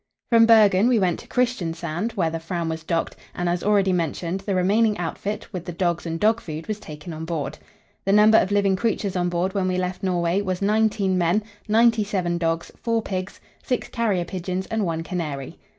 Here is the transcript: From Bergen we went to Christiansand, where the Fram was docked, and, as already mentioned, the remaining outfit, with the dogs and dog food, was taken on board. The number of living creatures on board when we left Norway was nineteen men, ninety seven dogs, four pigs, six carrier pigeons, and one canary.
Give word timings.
From 0.31 0.47
Bergen 0.47 0.87
we 0.87 0.97
went 0.97 1.19
to 1.19 1.27
Christiansand, 1.27 2.13
where 2.13 2.31
the 2.31 2.39
Fram 2.39 2.69
was 2.69 2.83
docked, 2.83 3.15
and, 3.35 3.47
as 3.47 3.63
already 3.63 3.93
mentioned, 3.93 4.39
the 4.39 4.55
remaining 4.55 4.97
outfit, 4.97 5.53
with 5.53 5.63
the 5.65 5.71
dogs 5.71 6.07
and 6.07 6.19
dog 6.19 6.39
food, 6.41 6.65
was 6.67 6.79
taken 6.79 7.13
on 7.13 7.23
board. 7.23 7.59
The 8.05 8.11
number 8.11 8.39
of 8.39 8.49
living 8.49 8.75
creatures 8.75 9.15
on 9.15 9.29
board 9.29 9.53
when 9.53 9.67
we 9.67 9.77
left 9.77 10.01
Norway 10.01 10.41
was 10.41 10.59
nineteen 10.59 11.19
men, 11.19 11.43
ninety 11.67 12.03
seven 12.03 12.39
dogs, 12.39 12.71
four 12.81 13.03
pigs, 13.03 13.39
six 13.61 13.89
carrier 13.89 14.25
pigeons, 14.25 14.65
and 14.71 14.87
one 14.87 15.03
canary. 15.03 15.59